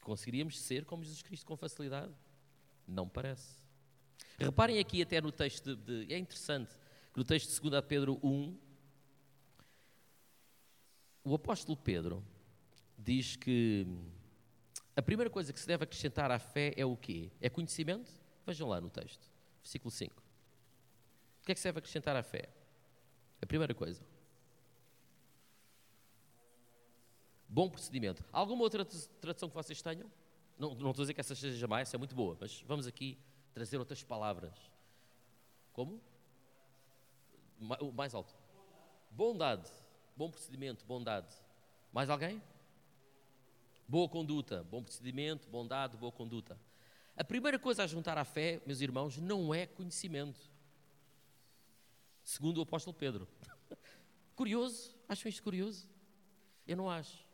[0.01, 2.13] conseguiríamos ser como Jesus Cristo com facilidade?
[2.87, 3.61] Não parece.
[4.37, 6.73] Reparem aqui até no texto de, de, é interessante
[7.13, 8.57] que no texto de 2 Pedro 1,
[11.23, 12.25] o apóstolo Pedro
[12.97, 13.85] diz que
[14.95, 17.31] a primeira coisa que se deve acrescentar à fé é o quê?
[17.39, 18.11] É conhecimento?
[18.45, 19.29] Vejam lá no texto,
[19.61, 20.21] versículo 5.
[21.41, 22.49] O que é que se deve acrescentar à fé?
[23.41, 24.01] A primeira coisa.
[27.53, 28.23] Bom procedimento.
[28.31, 30.09] Alguma outra tradução que vocês tenham?
[30.57, 32.87] Não, não estou a dizer que essa seja má, essa é muito boa, mas vamos
[32.87, 33.17] aqui
[33.53, 34.57] trazer outras palavras.
[35.73, 36.01] Como?
[37.93, 38.33] Mais alto.
[39.09, 39.69] Bondade.
[40.15, 41.27] Bom procedimento, bondade.
[41.91, 42.41] Mais alguém?
[43.85, 46.57] Boa conduta, bom procedimento, bondade, boa conduta.
[47.17, 50.39] A primeira coisa a juntar à fé, meus irmãos, não é conhecimento.
[52.23, 53.27] Segundo o apóstolo Pedro.
[54.37, 54.95] Curioso?
[55.09, 55.85] Acham isto curioso?
[56.65, 57.29] Eu não acho.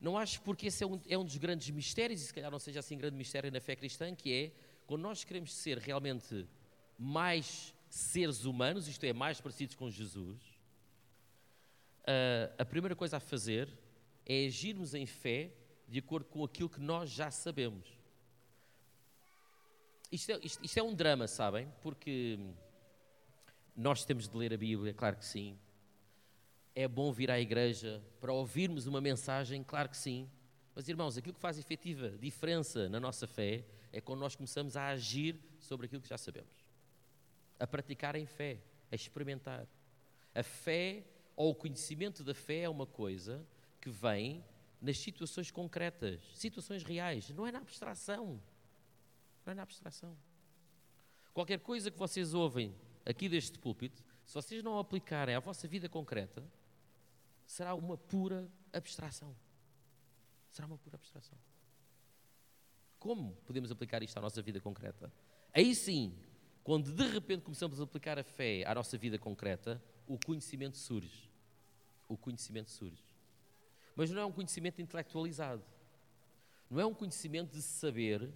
[0.00, 2.58] Não acho porque esse é um, é um dos grandes mistérios, e se calhar não
[2.58, 4.52] seja assim grande mistério na fé cristã, que é
[4.86, 6.46] quando nós queremos ser realmente
[6.98, 10.40] mais seres humanos, isto é, mais parecidos com Jesus,
[12.02, 13.68] uh, a primeira coisa a fazer
[14.24, 15.50] é agirmos em fé
[15.88, 17.86] de acordo com aquilo que nós já sabemos.
[20.12, 21.68] Isto é, isto, isto é um drama, sabem?
[21.82, 22.38] Porque
[23.76, 25.58] nós temos de ler a Bíblia, claro que sim,
[26.78, 29.64] é bom vir à igreja para ouvirmos uma mensagem?
[29.64, 30.30] Claro que sim.
[30.76, 34.86] Mas, irmãos, aquilo que faz efetiva diferença na nossa fé é quando nós começamos a
[34.90, 36.54] agir sobre aquilo que já sabemos.
[37.58, 38.60] A praticar em fé,
[38.92, 39.66] a experimentar.
[40.32, 41.02] A fé
[41.34, 43.44] ou o conhecimento da fé é uma coisa
[43.80, 44.44] que vem
[44.80, 48.40] nas situações concretas, situações reais, não é na abstração.
[49.44, 50.16] Não é na abstração.
[51.34, 52.72] Qualquer coisa que vocês ouvem
[53.04, 56.40] aqui deste púlpito, se vocês não aplicarem à vossa vida concreta,
[57.48, 59.34] será uma pura abstração.
[60.52, 61.36] Será uma pura abstração.
[62.98, 65.10] Como podemos aplicar isto à nossa vida concreta?
[65.52, 66.14] Aí sim,
[66.62, 71.30] quando de repente começamos a aplicar a fé à nossa vida concreta, o conhecimento surge.
[72.06, 73.02] O conhecimento surge.
[73.96, 75.64] Mas não é um conhecimento intelectualizado.
[76.70, 78.30] Não é um conhecimento de saber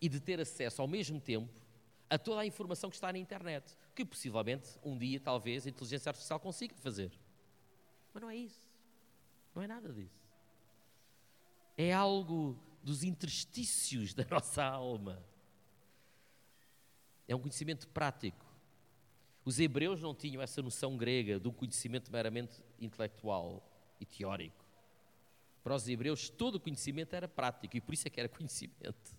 [0.00, 1.52] e de ter acesso ao mesmo tempo
[2.10, 6.10] a toda a informação que está na internet, que possivelmente um dia, talvez, a inteligência
[6.10, 7.10] artificial consiga fazer.
[8.12, 8.62] Mas não é isso.
[9.54, 10.28] Não é nada disso.
[11.76, 15.22] É algo dos interstícios da nossa alma.
[17.26, 18.46] É um conhecimento prático.
[19.44, 23.62] Os hebreus não tinham essa noção grega de um conhecimento meramente intelectual
[24.00, 24.64] e teórico.
[25.62, 29.16] Para os hebreus, todo o conhecimento era prático e por isso é que era conhecimento.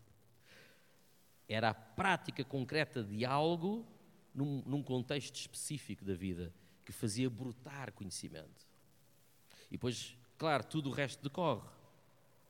[1.47, 3.85] Era a prática concreta de algo
[4.33, 6.53] num, num contexto específico da vida
[6.85, 8.68] que fazia brotar conhecimento.
[9.69, 11.67] E depois, claro, tudo o resto decorre.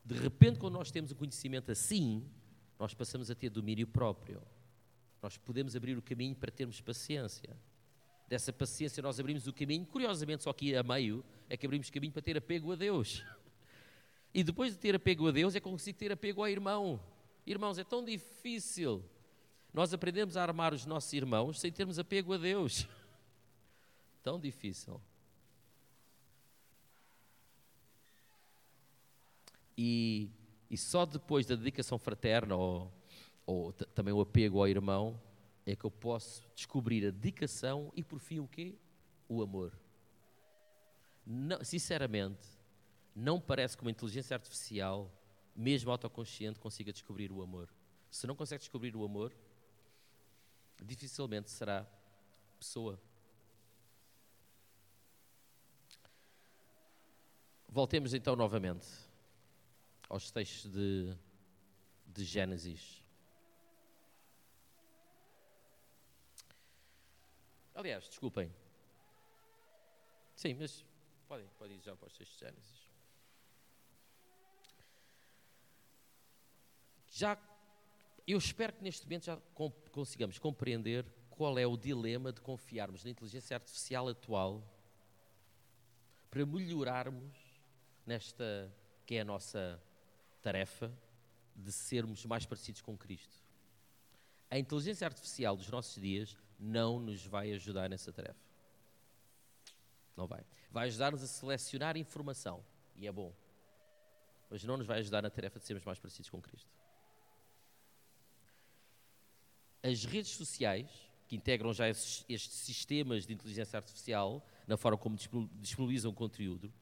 [0.04, 2.26] De repente, quando nós temos o conhecimento assim,
[2.78, 4.40] nós passamos a ter domínio próprio.
[5.22, 7.56] Nós podemos abrir o caminho para termos paciência.
[8.28, 12.12] Dessa paciência, nós abrimos o caminho, curiosamente, só que a meio, é que abrimos caminho
[12.12, 13.24] para ter apego a Deus.
[14.32, 17.00] E depois de ter apego a Deus, é conseguir ter apego ao irmão.
[17.44, 19.04] Irmãos, é tão difícil
[19.72, 22.86] nós aprendemos a armar os nossos irmãos sem termos apego a Deus.
[24.22, 25.00] Tão difícil.
[29.82, 30.30] E,
[30.68, 32.92] e só depois da dedicação fraterna ou,
[33.46, 35.18] ou também o apego ao irmão
[35.64, 38.76] é que eu posso descobrir a dedicação e por fim o quê?
[39.26, 39.72] O amor.
[41.24, 42.46] Não, sinceramente,
[43.16, 45.10] não parece que uma inteligência artificial,
[45.56, 47.72] mesmo autoconsciente, consiga descobrir o amor.
[48.10, 49.34] Se não consegue descobrir o amor,
[50.82, 51.86] dificilmente será
[52.58, 53.00] pessoa.
[57.66, 59.09] Voltemos então novamente
[60.10, 61.16] aos textos de,
[62.04, 63.00] de Gênesis.
[67.72, 68.52] Aliás, desculpem.
[70.34, 70.84] Sim, mas
[71.28, 72.90] podem, podem ir já para os textos de Gênesis.
[77.12, 77.38] Já,
[78.26, 79.36] eu espero que neste momento já
[79.92, 84.62] consigamos compreender qual é o dilema de confiarmos na inteligência artificial atual
[86.28, 87.36] para melhorarmos
[88.04, 88.74] nesta
[89.06, 89.80] que é a nossa
[90.40, 90.92] tarefa
[91.54, 93.36] de sermos mais parecidos com Cristo.
[94.50, 98.40] A inteligência artificial dos nossos dias não nos vai ajudar nessa tarefa.
[100.16, 100.44] Não vai.
[100.70, 102.64] Vai ajudar-nos a selecionar informação,
[102.96, 103.32] e é bom.
[104.50, 106.68] Mas não nos vai ajudar na tarefa de sermos mais parecidos com Cristo.
[109.82, 110.90] As redes sociais,
[111.26, 116.72] que integram já estes sistemas de inteligência artificial, na forma como disponibilizam conteúdo,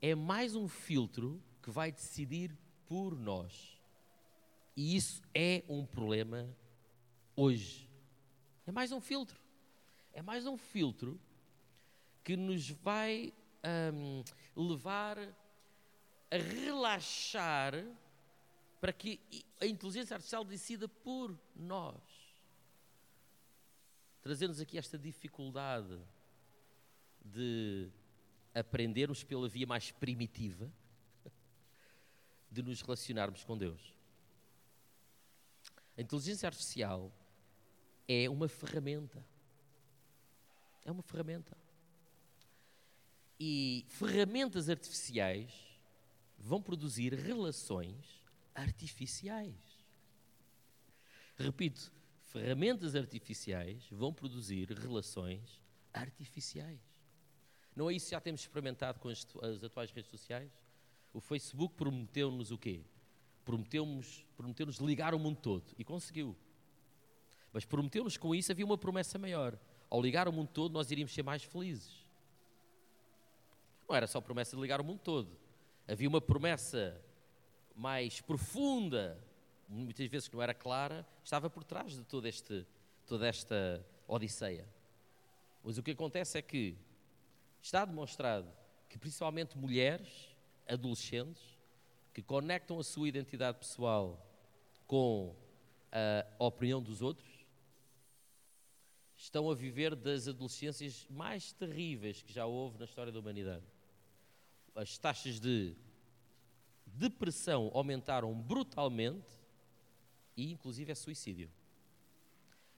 [0.00, 2.56] é mais um filtro que vai decidir
[2.92, 3.80] por nós.
[4.76, 6.46] E isso é um problema
[7.34, 7.88] hoje.
[8.66, 9.40] É mais um filtro.
[10.12, 11.18] É mais um filtro
[12.22, 13.32] que nos vai
[13.94, 14.22] hum,
[14.54, 15.18] levar
[16.30, 17.72] a relaxar
[18.78, 19.18] para que
[19.58, 21.96] a inteligência artificial decida por nós.
[24.20, 25.98] Trazendo-nos aqui esta dificuldade
[27.24, 27.90] de
[28.54, 30.70] aprendermos pela via mais primitiva
[32.52, 33.80] de nos relacionarmos com Deus.
[35.96, 37.10] A inteligência artificial
[38.06, 39.24] é uma ferramenta.
[40.84, 41.56] É uma ferramenta.
[43.40, 45.50] E ferramentas artificiais
[46.38, 48.22] vão produzir relações
[48.54, 49.54] artificiais.
[51.36, 55.60] Repito, ferramentas artificiais vão produzir relações
[55.92, 56.80] artificiais.
[57.74, 60.52] Não é isso que já temos experimentado com as, as atuais redes sociais?
[61.12, 62.80] O Facebook prometeu-nos o quê?
[63.44, 66.36] Prometeu-nos prometeu ligar o mundo todo e conseguiu.
[67.52, 69.58] Mas prometeu-nos com isso havia uma promessa maior.
[69.90, 72.06] Ao ligar o mundo todo, nós iríamos ser mais felizes.
[73.88, 75.36] Não era só promessa de ligar o mundo todo.
[75.86, 76.98] Havia uma promessa
[77.74, 79.22] mais profunda,
[79.68, 82.66] muitas vezes que não era clara, estava por trás de todo este,
[83.06, 84.66] toda esta odisseia.
[85.62, 86.76] Mas o que acontece é que
[87.60, 88.50] está demonstrado
[88.88, 90.31] que principalmente mulheres,
[90.68, 91.42] adolescentes,
[92.12, 94.24] que conectam a sua identidade pessoal
[94.86, 95.34] com
[96.38, 97.28] a opinião dos outros,
[99.16, 103.64] estão a viver das adolescências mais terríveis que já houve na história da humanidade.
[104.74, 105.76] As taxas de
[106.86, 109.32] depressão aumentaram brutalmente
[110.36, 111.50] e, inclusive, é suicídio.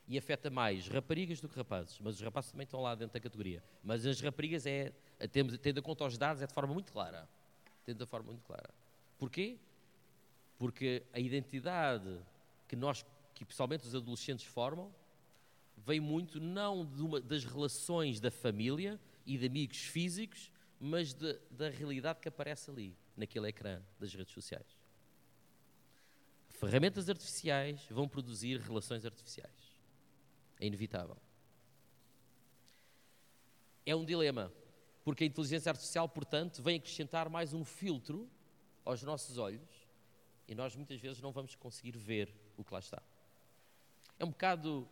[0.06, 3.20] E afeta mais raparigas do que rapazes, mas os rapazes também estão lá dentro da
[3.20, 3.62] categoria.
[3.82, 4.92] Mas as raparigas, é,
[5.32, 7.26] tendo, tendo conta aos dados, é de forma muito clara.
[7.84, 8.70] Tendo de forma muito clara.
[9.18, 9.58] Porquê?
[10.58, 12.18] Porque a identidade
[12.68, 14.92] que nós, que pessoalmente os adolescentes formam,
[15.76, 21.68] vem muito não uma, das relações da família e de amigos físicos, mas de, da
[21.68, 24.66] realidade que aparece ali, naquele ecrã das redes sociais.
[26.50, 29.74] Ferramentas artificiais vão produzir relações artificiais.
[30.60, 31.16] É inevitável.
[33.84, 34.52] É um dilema,
[35.04, 38.28] porque a inteligência artificial, portanto, vem acrescentar mais um filtro
[38.84, 39.68] aos nossos olhos
[40.48, 43.02] e nós muitas vezes não vamos conseguir ver o que lá está.
[44.18, 44.88] É um bocado,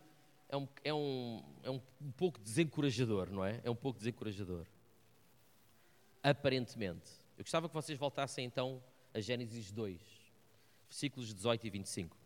[0.47, 1.81] é um, é um, é um,
[2.15, 3.59] pouco desencorajador, não é?
[3.63, 4.67] É um pouco desencorajador.
[6.21, 7.09] Aparentemente.
[7.37, 9.99] Eu gostava que vocês voltassem então a Gênesis 2,
[10.87, 12.17] versículos 18 e 25.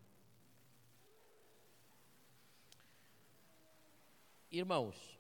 [4.52, 5.17] Irmãos,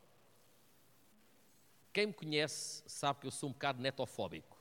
[1.97, 4.55] quem me conhece sabe que eu sou um bocado netofóbico.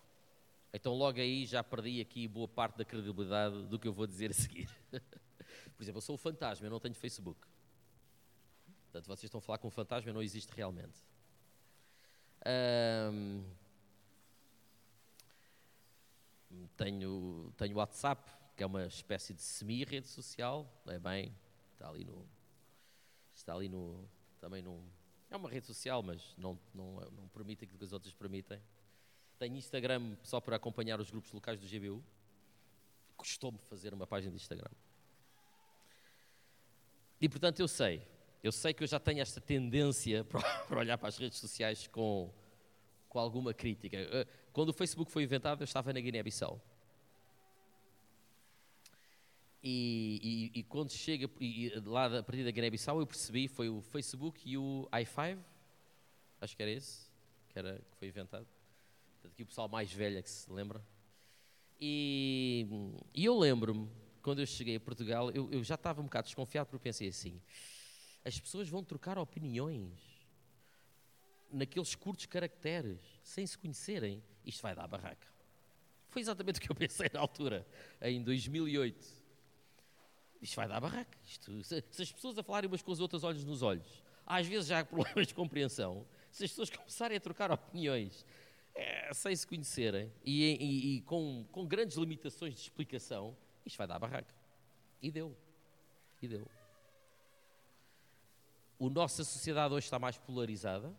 [0.73, 4.31] Então, logo aí já perdi aqui boa parte da credibilidade do que eu vou dizer
[4.31, 4.71] a seguir.
[5.77, 7.47] Por exemplo, eu sou o fantasma, eu não tenho Facebook.
[8.85, 11.05] Portanto, vocês estão a falar com um fantasma, não existe realmente.
[13.13, 13.45] Um,
[16.75, 21.37] tenho, tenho WhatsApp, que é uma espécie de semi-rede social, não é bem?
[21.75, 22.27] Está ali no.
[23.35, 24.09] Está ali no.
[24.41, 24.96] Também no.
[25.31, 28.61] É uma rede social, mas não, não, não permite aquilo que as outras permitem.
[29.39, 32.03] Tenho Instagram só para acompanhar os grupos locais do GBU.
[33.17, 34.71] Custou-me fazer uma página de Instagram.
[37.21, 38.07] E portanto eu sei,
[38.43, 40.25] eu sei que eu já tenho esta tendência
[40.69, 42.33] para olhar para as redes sociais com,
[43.09, 43.97] com alguma crítica.
[43.97, 46.61] Eh, quando o Facebook foi inventado, eu estava na Guiné-Bissau.
[49.69, 53.81] E, e, e, quando chega e, lá a partir da Guiné-Bissau, eu percebi foi o
[53.81, 55.39] Facebook e o i5,
[56.41, 57.11] acho que era esse,
[57.49, 58.47] que, era, que foi inventado
[59.27, 60.81] aqui o pessoal mais velho é que se lembra.
[61.81, 62.67] E,
[63.13, 63.91] e eu lembro-me,
[64.23, 67.41] quando eu cheguei a Portugal, eu, eu já estava um bocado desconfiado porque pensei assim:
[68.25, 69.99] as pessoas vão trocar opiniões
[71.51, 75.27] naqueles curtos caracteres, sem se conhecerem, isto vai dar barraca.
[76.09, 77.67] Foi exatamente o que eu pensei na altura,
[78.01, 79.26] em 2008.
[80.41, 81.17] Isto vai dar barraca.
[81.25, 84.47] Isto, se, se, as pessoas a falarem umas com as outras olhos nos olhos, às
[84.47, 88.25] vezes já há problemas de compreensão, se as pessoas começarem a trocar opiniões
[88.75, 93.35] é, sem se conhecerem e, e, e, com, com grandes limitações de explicação,
[93.65, 94.35] isto vai dar barraca.
[95.01, 95.35] E deu.
[96.21, 96.47] E deu.
[98.79, 100.93] A nossa sociedade hoje está mais polarizada.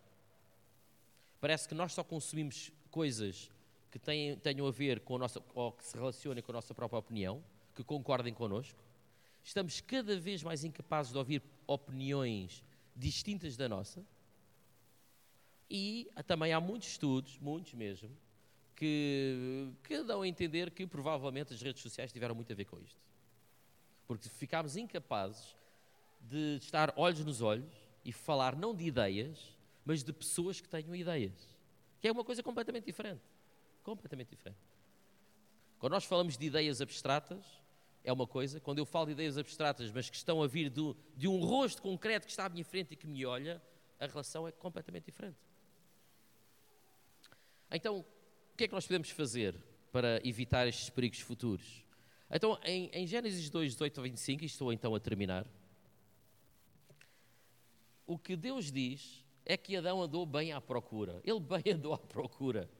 [1.40, 3.48] Parece que nós só consumimos coisas
[3.90, 6.98] que tenham a ver com a nossa, ou que se relacionem com a nossa própria
[6.98, 7.42] opinião,
[7.74, 8.78] que concordem connosco.
[9.48, 12.62] Estamos cada vez mais incapazes de ouvir opiniões
[12.94, 14.04] distintas da nossa
[15.70, 18.14] e também há muitos estudos, muitos mesmo,
[18.76, 22.78] que, que dão a entender que provavelmente as redes sociais tiveram muito a ver com
[22.78, 23.00] isto.
[24.06, 25.56] Porque ficámos incapazes
[26.20, 27.72] de estar olhos nos olhos
[28.04, 31.56] e falar não de ideias, mas de pessoas que tenham ideias.
[32.02, 33.22] que é uma coisa completamente diferente.
[33.82, 34.60] Completamente diferente.
[35.78, 37.46] Quando nós falamos de ideias abstratas,
[38.08, 38.58] é uma coisa.
[38.60, 41.82] Quando eu falo de ideias abstratas, mas que estão a vir do, de um rosto
[41.82, 43.62] concreto que está à minha frente e que me olha,
[44.00, 45.36] a relação é completamente diferente.
[47.70, 49.54] Então, o que é que nós podemos fazer
[49.92, 51.84] para evitar estes perigos futuros?
[52.30, 55.46] Então, em, em Gênesis 2, 18 a 25, e estou então a terminar,
[58.06, 61.20] o que Deus diz é que Adão andou bem à procura.
[61.24, 62.70] Ele bem andou à procura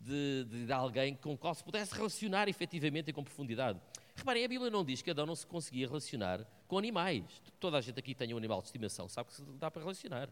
[0.00, 3.80] de, de, de alguém com o qual se pudesse relacionar efetivamente e com profundidade.
[4.16, 7.24] Reparem, a Bíblia não diz que Adão não se conseguia relacionar com animais.
[7.60, 10.30] Toda a gente aqui tem um animal de estimação, sabe que se dá para relacionar.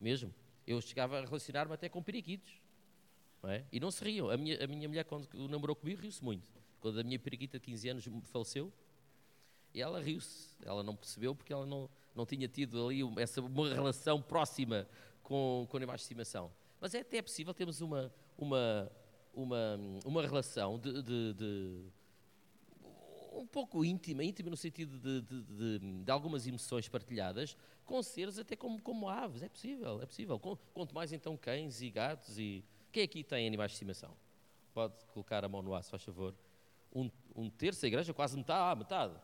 [0.00, 0.34] Mesmo.
[0.66, 2.52] Eu chegava a relacionar-me até com periquitos.
[3.42, 3.64] Não é?
[3.70, 4.30] E não se riam.
[4.30, 6.50] A minha, a minha mulher, quando namorou comigo, riu-se muito.
[6.80, 8.72] Quando a minha periquita de 15 anos faleceu,
[9.74, 10.56] e ela riu-se.
[10.62, 14.88] Ela não percebeu porque ela não, não tinha tido ali essa, uma relação próxima
[15.22, 16.50] com, com animais de estimação.
[16.80, 18.90] Mas é até possível termos uma, uma,
[19.34, 21.84] uma, uma relação de, de, de
[23.32, 28.38] um pouco íntima, íntima no sentido de, de, de, de, algumas emoções partilhadas, com seres
[28.38, 29.42] até como, como aves.
[29.42, 30.38] É possível, é possível.
[30.38, 32.64] Quanto mais então cães e gatos e.
[32.92, 34.16] Quem aqui tem animais de estimação?
[34.74, 36.34] Pode colocar a mão no aço, faz favor.
[36.92, 38.60] Um, um terço da igreja, quase metade.
[38.60, 39.14] Ah, metade.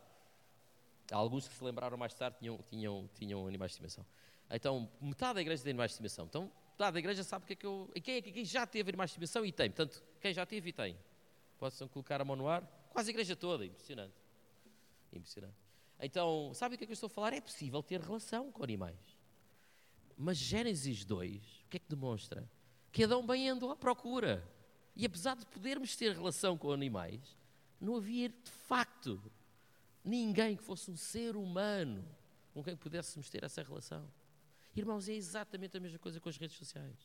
[1.11, 4.05] Alguns que se lembraram mais tarde tinham, tinham, tinham animais de estimação.
[4.49, 6.25] Então, metade da igreja tem animais de estimação.
[6.25, 7.89] Então, metade da igreja sabe o que é que eu.
[7.93, 9.69] E quem é que já teve animais de estimação e tem?
[9.69, 10.97] Portanto, quem já teve e tem?
[11.59, 12.63] Possam colocar a mão no ar?
[12.89, 14.15] Quase a igreja toda, impressionante.
[15.11, 15.55] Impressionante.
[15.99, 17.33] Então, sabe o que é que eu estou a falar?
[17.33, 19.17] É possível ter relação com animais.
[20.17, 22.49] Mas Gênesis 2, o que é que demonstra?
[22.91, 24.47] Que Adão bem andou à procura.
[24.95, 27.37] E apesar de podermos ter relação com animais,
[27.79, 29.21] não havia de facto
[30.03, 32.03] ninguém que fosse um ser humano
[32.53, 34.09] com quem pudéssemos ter essa relação.
[34.75, 36.95] Irmãos, é exatamente a mesma coisa com as redes sociais.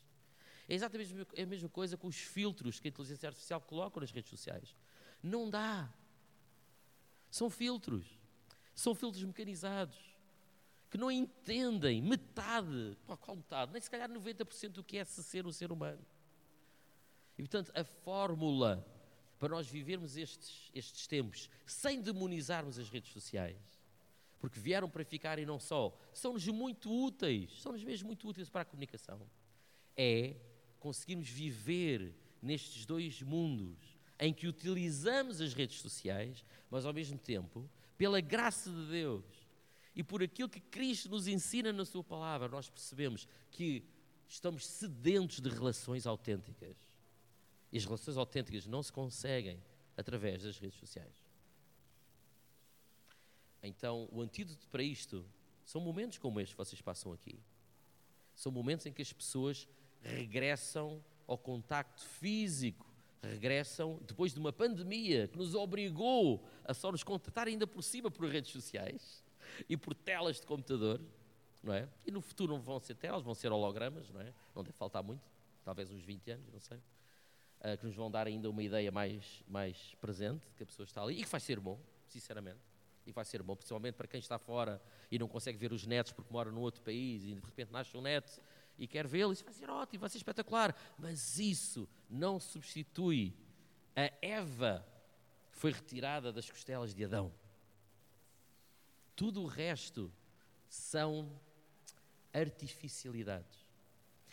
[0.67, 4.29] É exatamente a mesma coisa com os filtros que a inteligência artificial coloca nas redes
[4.29, 4.75] sociais.
[5.23, 5.89] Não dá.
[7.31, 8.05] São filtros.
[8.75, 9.97] São filtros mecanizados.
[10.91, 13.71] Que não entendem metade, qual metade?
[13.71, 16.05] Nem se calhar 90% do que é ser um ser humano.
[17.35, 18.85] E portanto, a fórmula
[19.43, 23.57] para nós vivermos estes, estes tempos sem demonizarmos as redes sociais,
[24.39, 28.61] porque vieram para ficar e não só, são-nos muito úteis, são-nos mesmo muito úteis para
[28.61, 29.27] a comunicação,
[29.97, 30.37] é
[30.79, 37.69] conseguirmos viver nestes dois mundos em que utilizamos as redes sociais, mas ao mesmo tempo,
[37.97, 39.25] pela graça de Deus
[39.95, 43.83] e por aquilo que Cristo nos ensina na Sua palavra, nós percebemos que
[44.27, 46.77] estamos sedentos de relações autênticas.
[47.71, 49.61] E as relações autênticas não se conseguem
[49.95, 51.23] através das redes sociais.
[53.61, 55.25] Então, o antídoto para isto
[55.65, 57.39] são momentos como este que vocês passam aqui.
[58.35, 59.67] São momentos em que as pessoas
[60.01, 62.85] regressam ao contacto físico,
[63.27, 68.11] regressam depois de uma pandemia que nos obrigou a só nos contatar ainda por cima
[68.11, 69.23] por redes sociais
[69.69, 71.01] e por telas de computador,
[71.61, 71.87] não é?
[72.05, 74.33] E no futuro não vão ser telas, vão ser hologramas, não é?
[74.55, 75.23] Não deve faltar muito,
[75.63, 79.43] talvez uns 20 anos, não sei, uh, que nos vão dar ainda uma ideia mais,
[79.47, 82.59] mais presente, que a pessoa está ali, e que vai ser bom, sinceramente,
[83.05, 86.11] e vai ser bom, principalmente para quem está fora e não consegue ver os netos
[86.13, 88.41] porque mora num outro país e de repente nasce um neto
[88.77, 90.75] e quer vê-lo, isso vai ser ótimo, vai ser espetacular.
[90.97, 93.35] Mas isso não substitui
[93.95, 94.85] a Eva
[95.51, 97.33] que foi retirada das costelas de Adão.
[99.15, 100.11] Tudo o resto
[100.67, 101.39] são
[102.31, 103.67] artificialidades.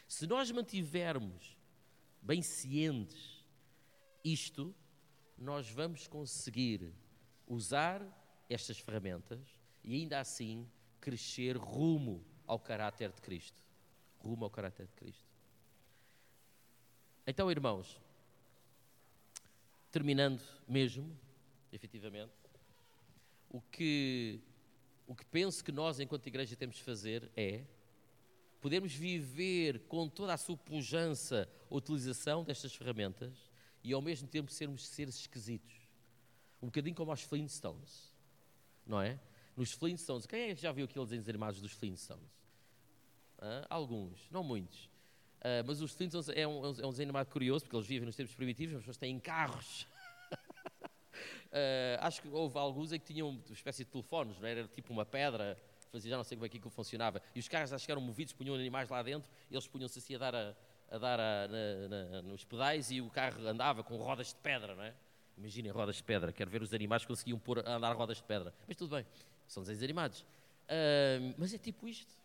[0.07, 1.57] Se nós mantivermos
[2.21, 3.45] bem cientes
[4.25, 4.75] isto,
[5.37, 6.93] nós vamos conseguir
[7.47, 8.03] usar
[8.49, 9.41] estas ferramentas
[9.83, 10.69] e ainda assim
[11.01, 13.61] crescer rumo ao caráter de Cristo
[14.21, 15.30] rumo ao caráter de Cristo.
[17.27, 18.01] Então, irmãos,
[19.91, 21.17] terminando mesmo,
[21.73, 22.33] efetivamente,
[23.49, 24.41] o que,
[25.07, 27.65] o que penso que nós, enquanto igreja, temos de fazer é
[28.61, 33.51] podermos viver com toda a sua pujança a utilização destas ferramentas
[33.83, 35.75] e ao mesmo tempo sermos seres esquisitos.
[36.63, 38.15] Um bocadinho como aos Flintstones,
[38.87, 39.19] não é?
[39.57, 42.31] Nos Flintstones, quem é que já viu aqueles desenhos animados dos Flintstones?
[43.69, 44.91] Alguns, não muitos.
[45.41, 48.15] Uh, mas os Flintstones é um, é um desenho animado curioso, porque eles vivem nos
[48.15, 49.87] tempos primitivos, as pessoas têm carros.
[50.33, 54.53] uh, acho que houve alguns em que tinham uma espécie de telefones, não é?
[54.53, 55.57] era tipo uma pedra,
[55.91, 57.23] fazia, já não sei como é que aquilo funcionava.
[57.35, 60.19] E os carros acho que eram movidos, punham animais lá dentro, eles punham-se assim a
[60.19, 60.55] dar, a,
[60.91, 64.75] a dar a, na, na, nos pedais e o carro andava com rodas de pedra,
[64.75, 64.93] não é?
[65.39, 68.53] Imaginem rodas de pedra, quero ver os animais que conseguiam pôr, andar rodas de pedra.
[68.69, 69.07] Mas tudo bem,
[69.49, 70.21] são desenhos animados.
[70.21, 72.20] Uh, mas é tipo isto.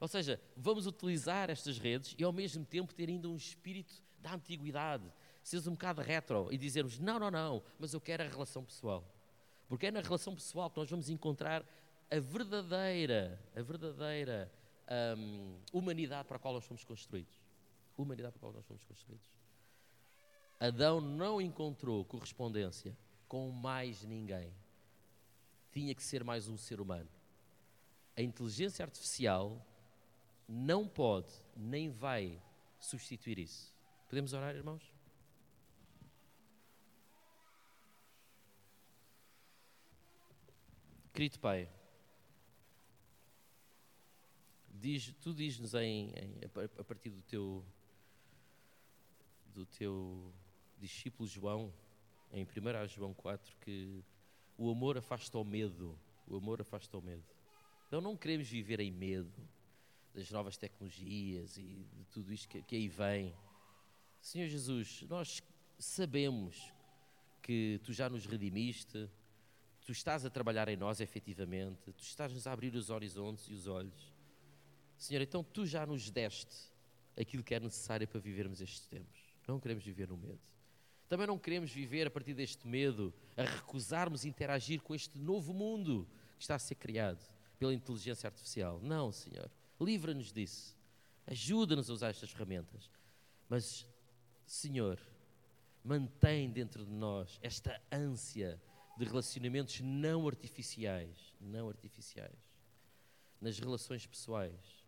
[0.00, 4.34] Ou seja, vamos utilizar estas redes e ao mesmo tempo ter ainda um espírito da
[4.34, 5.04] antiguidade,
[5.42, 9.04] seres um bocado retro e dizermos: não, não, não, mas eu quero a relação pessoal.
[9.68, 11.64] Porque é na relação pessoal que nós vamos encontrar
[12.10, 14.50] a verdadeira, a verdadeira
[15.18, 17.34] um, humanidade para a qual nós fomos construídos.
[17.96, 19.28] Humanidade para a qual nós fomos construídos.
[20.58, 22.96] Adão não encontrou correspondência
[23.26, 24.52] com mais ninguém.
[25.70, 27.08] Tinha que ser mais um ser humano.
[28.16, 29.64] A inteligência artificial
[30.48, 32.42] não pode nem vai
[32.80, 33.74] substituir isso.
[34.08, 34.82] Podemos orar, irmãos?
[41.12, 41.68] Querido Pai,
[44.70, 46.40] diz, tu diz-nos em, em,
[46.78, 47.64] a partir do teu,
[49.46, 50.32] do teu
[50.78, 51.74] discípulo João,
[52.32, 54.02] em 1 João 4, que
[54.56, 55.98] o amor afasta o medo.
[56.26, 57.24] O amor afasta o medo.
[57.86, 59.47] Então não queremos viver em medo
[60.18, 63.32] das novas tecnologias e de tudo isto que, que aí vem.
[64.20, 65.40] Senhor Jesus, nós
[65.78, 66.72] sabemos
[67.40, 69.08] que tu já nos redimiste,
[69.86, 73.68] tu estás a trabalhar em nós efetivamente, tu estás-nos a abrir os horizontes e os
[73.68, 74.12] olhos.
[74.96, 76.56] Senhor, então tu já nos deste
[77.16, 79.20] aquilo que é necessário para vivermos estes tempos.
[79.46, 80.40] Não queremos viver no medo.
[81.08, 86.08] Também não queremos viver a partir deste medo, a recusarmos interagir com este novo mundo
[86.36, 87.24] que está a ser criado
[87.56, 88.80] pela inteligência artificial.
[88.82, 89.48] Não, Senhor.
[89.80, 90.76] Livra-nos disso.
[91.26, 92.90] Ajuda-nos a usar estas ferramentas.
[93.48, 93.86] Mas,
[94.46, 94.98] Senhor,
[95.84, 98.60] mantém dentro de nós esta ânsia
[98.98, 102.36] de relacionamentos não artificiais, não artificiais,
[103.40, 104.84] nas relações pessoais,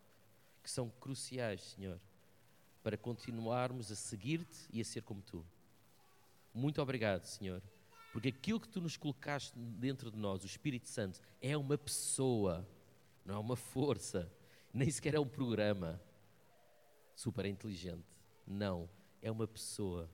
[0.63, 2.01] que são cruciais, Senhor,
[2.83, 5.47] para continuarmos a seguir-te e a ser como tu.
[6.53, 7.63] Muito obrigado, Senhor,
[8.13, 12.69] porque aquilo que tu nos colocaste dentro de nós, o Espírito Santo, é uma pessoa,
[13.25, 14.31] não é uma força,
[14.75, 16.01] nem sequer é um programa
[17.15, 18.07] super inteligente.
[18.47, 18.89] Não,
[19.21, 20.11] é uma pessoa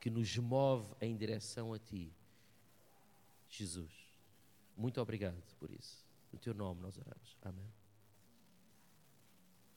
[0.00, 2.14] que nos move em direção a Ti.
[3.48, 3.92] Jesus,
[4.76, 6.06] muito obrigado por isso.
[6.32, 7.36] No Teu nome nós oramos.
[7.42, 7.77] Amém.